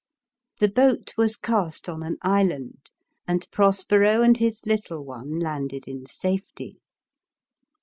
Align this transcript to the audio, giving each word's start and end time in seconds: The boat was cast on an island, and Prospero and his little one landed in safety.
The 0.59 0.67
boat 0.67 1.13
was 1.15 1.37
cast 1.37 1.87
on 1.87 2.01
an 2.01 2.17
island, 2.23 2.89
and 3.27 3.47
Prospero 3.51 4.23
and 4.23 4.35
his 4.35 4.65
little 4.65 5.05
one 5.05 5.37
landed 5.37 5.87
in 5.87 6.07
safety. 6.07 6.79